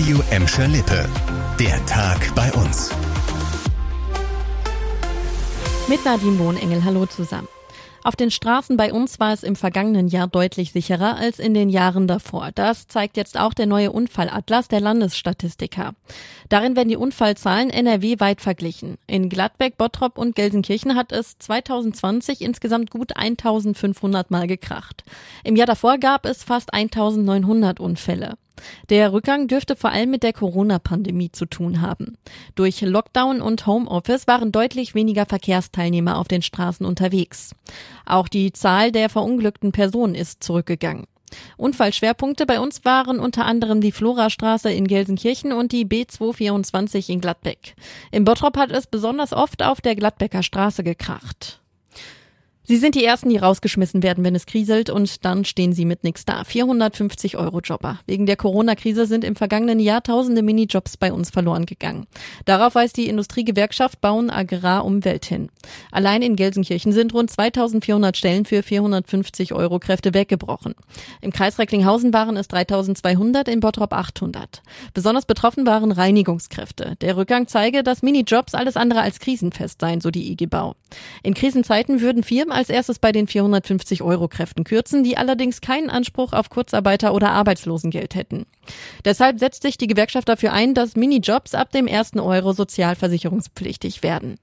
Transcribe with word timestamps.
Radio 0.00 0.22
Emscher 0.30 0.66
Lippe. 0.66 1.06
Der 1.58 1.84
Tag 1.84 2.34
bei 2.34 2.50
uns. 2.54 2.90
Mit 5.90 6.02
Nadine 6.06 6.38
Wohnengel, 6.38 6.82
hallo 6.82 7.04
zusammen. 7.04 7.48
Auf 8.02 8.16
den 8.16 8.30
Straßen 8.30 8.78
bei 8.78 8.94
uns 8.94 9.20
war 9.20 9.34
es 9.34 9.42
im 9.42 9.56
vergangenen 9.56 10.08
Jahr 10.08 10.26
deutlich 10.26 10.72
sicherer 10.72 11.16
als 11.16 11.38
in 11.38 11.52
den 11.52 11.68
Jahren 11.68 12.06
davor. 12.06 12.48
Das 12.54 12.88
zeigt 12.88 13.18
jetzt 13.18 13.38
auch 13.38 13.52
der 13.52 13.66
neue 13.66 13.92
Unfallatlas 13.92 14.68
der 14.68 14.80
Landesstatistiker. 14.80 15.92
Darin 16.48 16.76
werden 16.76 16.88
die 16.88 16.96
Unfallzahlen 16.96 17.68
NRW 17.68 18.20
weit 18.20 18.40
verglichen. 18.40 18.96
In 19.06 19.28
Gladbeck, 19.28 19.76
Bottrop 19.76 20.16
und 20.16 20.34
Gelsenkirchen 20.34 20.96
hat 20.96 21.12
es 21.12 21.36
2020 21.40 22.40
insgesamt 22.40 22.90
gut 22.90 23.18
1500 23.18 24.30
Mal 24.30 24.46
gekracht. 24.46 25.04
Im 25.44 25.56
Jahr 25.56 25.66
davor 25.66 25.98
gab 25.98 26.24
es 26.24 26.42
fast 26.42 26.72
1900 26.72 27.80
Unfälle. 27.80 28.38
Der 28.88 29.12
Rückgang 29.12 29.48
dürfte 29.48 29.76
vor 29.76 29.90
allem 29.90 30.10
mit 30.10 30.22
der 30.22 30.32
Corona-Pandemie 30.32 31.32
zu 31.32 31.46
tun 31.46 31.80
haben. 31.80 32.16
Durch 32.54 32.80
Lockdown 32.80 33.40
und 33.40 33.66
Homeoffice 33.66 34.26
waren 34.26 34.52
deutlich 34.52 34.94
weniger 34.94 35.26
Verkehrsteilnehmer 35.26 36.18
auf 36.18 36.28
den 36.28 36.42
Straßen 36.42 36.86
unterwegs. 36.86 37.54
Auch 38.06 38.28
die 38.28 38.52
Zahl 38.52 38.92
der 38.92 39.08
verunglückten 39.08 39.72
Personen 39.72 40.14
ist 40.14 40.42
zurückgegangen. 40.42 41.06
Unfallschwerpunkte 41.56 42.46
bei 42.46 42.60
uns 42.60 42.84
waren 42.84 43.20
unter 43.20 43.44
anderem 43.44 43.80
die 43.80 43.92
Florastraße 43.92 44.70
in 44.72 44.86
Gelsenkirchen 44.86 45.52
und 45.52 45.72
die 45.72 45.86
B224 45.86 47.10
in 47.10 47.20
Gladbeck. 47.20 47.74
Im 48.10 48.24
Bottrop 48.24 48.56
hat 48.56 48.72
es 48.72 48.86
besonders 48.86 49.32
oft 49.32 49.62
auf 49.62 49.80
der 49.80 49.94
Gladbecker 49.94 50.42
Straße 50.42 50.82
gekracht. 50.82 51.60
Sie 52.62 52.76
sind 52.76 52.94
die 52.94 53.04
Ersten, 53.04 53.30
die 53.30 53.38
rausgeschmissen 53.38 54.02
werden, 54.02 54.22
wenn 54.22 54.34
es 54.34 54.46
kriselt 54.46 54.90
und 54.90 55.24
dann 55.24 55.44
stehen 55.44 55.72
sie 55.72 55.84
mit 55.84 56.04
nichts 56.04 56.24
da. 56.24 56.44
450 56.44 57.36
Euro 57.36 57.60
Jobber. 57.60 57.98
Wegen 58.06 58.26
der 58.26 58.36
Corona-Krise 58.36 59.06
sind 59.06 59.24
im 59.24 59.34
vergangenen 59.34 59.80
Jahr 59.80 60.02
tausende 60.02 60.42
Minijobs 60.42 60.96
bei 60.96 61.12
uns 61.12 61.30
verloren 61.30 61.66
gegangen. 61.66 62.06
Darauf 62.44 62.74
weist 62.74 62.96
die 62.96 63.08
Industriegewerkschaft 63.08 64.00
Bauen 64.00 64.30
Agrar 64.30 64.84
Umwelt 64.84 65.24
hin. 65.24 65.48
Allein 65.90 66.22
in 66.22 66.36
Gelsenkirchen 66.36 66.92
sind 66.92 67.12
rund 67.14 67.30
2400 67.30 68.16
Stellen 68.16 68.44
für 68.44 68.62
450 68.62 69.52
Euro 69.52 69.78
Kräfte 69.78 70.14
weggebrochen. 70.14 70.74
Im 71.22 71.32
Kreis 71.32 71.58
Recklinghausen 71.58 72.12
waren 72.12 72.36
es 72.36 72.46
3200, 72.48 73.48
in 73.48 73.60
Bottrop 73.60 73.92
800. 73.92 74.62
Besonders 74.94 75.26
betroffen 75.26 75.66
waren 75.66 75.90
Reinigungskräfte. 75.90 76.96
Der 77.00 77.16
Rückgang 77.16 77.48
zeige, 77.48 77.82
dass 77.82 78.02
Minijobs 78.02 78.54
alles 78.54 78.76
andere 78.76 79.00
als 79.00 79.18
krisenfest 79.18 79.80
seien, 79.80 80.00
so 80.00 80.10
die 80.10 80.30
IG 80.30 80.46
Bau. 80.46 80.76
In 81.22 81.34
Krisenzeiten 81.34 82.00
würden 82.00 82.22
Firmen 82.22 82.59
als 82.60 82.68
erstes 82.68 82.98
bei 82.98 83.10
den 83.10 83.26
450 83.26 84.02
Euro 84.02 84.28
Kräften 84.28 84.64
kürzen, 84.64 85.02
die 85.02 85.16
allerdings 85.16 85.62
keinen 85.62 85.88
Anspruch 85.88 86.34
auf 86.34 86.50
Kurzarbeiter 86.50 87.14
oder 87.14 87.30
Arbeitslosengeld 87.30 88.14
hätten. 88.14 88.46
Deshalb 89.04 89.38
setzt 89.38 89.62
sich 89.62 89.78
die 89.78 89.86
Gewerkschaft 89.86 90.28
dafür 90.28 90.52
ein, 90.52 90.74
dass 90.74 90.94
Minijobs 90.94 91.54
ab 91.54 91.72
dem 91.72 91.86
ersten 91.86 92.20
Euro 92.20 92.52
sozialversicherungspflichtig 92.52 94.02
werden. 94.02 94.36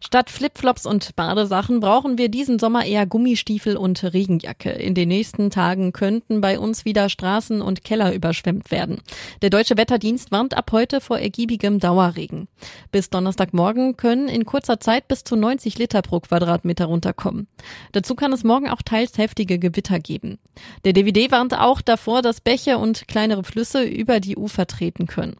Statt 0.00 0.30
Flipflops 0.30 0.86
und 0.86 1.16
Badesachen 1.16 1.80
brauchen 1.80 2.18
wir 2.18 2.28
diesen 2.28 2.58
Sommer 2.58 2.84
eher 2.84 3.06
Gummistiefel 3.06 3.76
und 3.76 4.02
Regenjacke. 4.02 4.70
In 4.70 4.94
den 4.94 5.08
nächsten 5.08 5.50
Tagen 5.50 5.92
könnten 5.92 6.40
bei 6.40 6.58
uns 6.58 6.84
wieder 6.84 7.08
Straßen 7.08 7.60
und 7.60 7.84
Keller 7.84 8.14
überschwemmt 8.14 8.70
werden. 8.70 9.00
Der 9.42 9.50
Deutsche 9.50 9.76
Wetterdienst 9.76 10.30
warnt 10.30 10.56
ab 10.56 10.70
heute 10.72 11.00
vor 11.00 11.18
ergiebigem 11.18 11.80
Dauerregen. 11.80 12.48
Bis 12.92 13.10
Donnerstagmorgen 13.10 13.96
können 13.96 14.28
in 14.28 14.44
kurzer 14.44 14.80
Zeit 14.80 15.08
bis 15.08 15.24
zu 15.24 15.36
90 15.36 15.78
Liter 15.78 16.02
pro 16.02 16.20
Quadratmeter 16.20 16.86
runterkommen. 16.86 17.48
Dazu 17.92 18.14
kann 18.14 18.32
es 18.32 18.44
morgen 18.44 18.68
auch 18.68 18.82
teils 18.82 19.18
heftige 19.18 19.58
Gewitter 19.58 19.98
geben. 19.98 20.38
Der 20.84 20.92
DVD 20.92 21.30
warnt 21.30 21.58
auch 21.58 21.80
davor, 21.80 22.22
dass 22.22 22.40
Bäche 22.40 22.78
und 22.78 23.08
kleinere 23.08 23.44
Flüsse 23.44 23.82
über 23.82 24.20
die 24.20 24.36
Ufer 24.36 24.66
treten 24.66 25.06
können. 25.06 25.36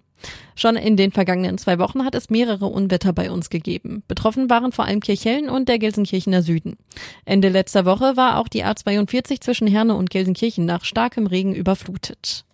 Schon 0.54 0.76
in 0.76 0.96
den 0.96 1.12
vergangenen 1.12 1.58
zwei 1.58 1.78
Wochen 1.78 2.04
hat 2.04 2.14
es 2.14 2.30
mehrere 2.30 2.66
Unwetter 2.66 3.12
bei 3.12 3.30
uns 3.30 3.50
gegeben. 3.50 4.02
Betroffen 4.08 4.50
waren 4.50 4.72
vor 4.72 4.84
allem 4.84 5.00
Kirchhellen 5.00 5.48
und 5.48 5.68
der 5.68 5.78
Gelsenkirchener 5.78 6.42
Süden. 6.42 6.76
Ende 7.24 7.48
letzter 7.48 7.84
Woche 7.84 8.16
war 8.16 8.38
auch 8.38 8.48
die 8.48 8.64
A42 8.64 9.40
zwischen 9.40 9.68
Herne 9.68 9.94
und 9.94 10.10
Gelsenkirchen 10.10 10.64
nach 10.64 10.84
starkem 10.84 11.26
Regen 11.26 11.54
überflutet. 11.54 12.44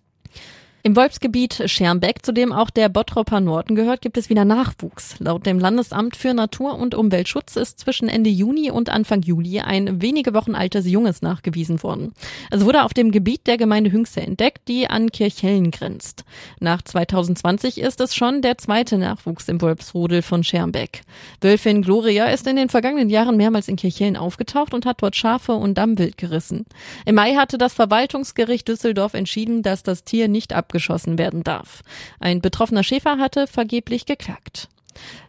Im 0.85 0.95
Wolfsgebiet 0.95 1.63
Schermbeck, 1.65 2.23
zu 2.23 2.31
dem 2.31 2.51
auch 2.51 2.69
der 2.69 2.89
Bottropper 2.89 3.39
Norden 3.39 3.73
gehört, 3.73 4.03
gibt 4.03 4.17
es 4.17 4.29
wieder 4.29 4.45
Nachwuchs. 4.45 5.15
Laut 5.17 5.47
dem 5.47 5.57
Landesamt 5.57 6.15
für 6.15 6.35
Natur- 6.35 6.77
und 6.77 6.93
Umweltschutz 6.93 7.55
ist 7.55 7.79
zwischen 7.79 8.07
Ende 8.07 8.29
Juni 8.29 8.69
und 8.69 8.91
Anfang 8.91 9.23
Juli 9.23 9.61
ein 9.61 10.03
wenige 10.03 10.35
Wochen 10.35 10.53
altes 10.53 10.85
Junges 10.85 11.23
nachgewiesen 11.23 11.81
worden. 11.81 12.13
Es 12.51 12.63
wurde 12.63 12.83
auf 12.83 12.93
dem 12.93 13.09
Gebiet 13.09 13.47
der 13.47 13.57
Gemeinde 13.57 13.91
Hüngse 13.91 14.21
entdeckt, 14.21 14.67
die 14.67 14.87
an 14.87 15.11
Kirchhellen 15.11 15.71
grenzt. 15.71 16.23
Nach 16.59 16.83
2020 16.83 17.79
ist 17.81 17.99
es 17.99 18.13
schon 18.13 18.43
der 18.43 18.59
zweite 18.59 18.99
Nachwuchs 18.99 19.47
im 19.47 19.61
Wolfsrudel 19.61 20.21
von 20.21 20.43
Schermbeck. 20.43 21.01
Wölfin 21.41 21.81
Gloria 21.81 22.25
ist 22.25 22.45
in 22.45 22.57
den 22.57 22.69
vergangenen 22.69 23.09
Jahren 23.09 23.37
mehrmals 23.37 23.69
in 23.69 23.75
Kirchhellen 23.75 24.17
aufgetaucht 24.17 24.75
und 24.75 24.85
hat 24.85 25.01
dort 25.01 25.15
Schafe 25.15 25.53
und 25.53 25.79
Dammwild 25.79 26.19
gerissen. 26.19 26.67
Im 27.07 27.15
Mai 27.15 27.33
hatte 27.33 27.57
das 27.57 27.73
Verwaltungsgericht 27.73 28.67
Düsseldorf 28.67 29.15
entschieden, 29.15 29.63
dass 29.63 29.81
das 29.81 30.03
Tier 30.03 30.27
nicht 30.27 30.53
ab 30.53 30.74
abgeschossen 30.75 31.17
werden 31.17 31.43
darf. 31.43 31.83
Ein 32.19 32.41
betroffener 32.41 32.83
Schäfer 32.83 33.17
hatte 33.17 33.47
vergeblich 33.47 34.05
geklagt. 34.05 34.67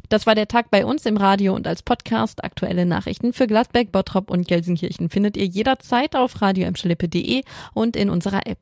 Das 0.09 0.27
war 0.27 0.35
der 0.35 0.49
Tag 0.49 0.71
bei 0.71 0.85
uns 0.85 1.07
im 1.07 1.17
Radio 1.17 1.55
und 1.55 1.67
als 1.67 1.83
Podcast. 1.83 2.45
Aktuelle 2.45 2.87
Nachrichten 2.87 3.33
für 3.33 3.47
Gladbeck, 3.47 3.91
Bottrop 3.93 4.31
und 4.31 4.47
Gelsenkirchen 4.47 5.09
findet 5.09 5.37
ihr 5.37 5.47
jederzeit 5.47 6.15
auf 6.15 6.43
radio 6.43 6.69
und 7.75 7.97
in 7.97 8.11
unserer 8.11 8.47
App. 8.47 8.59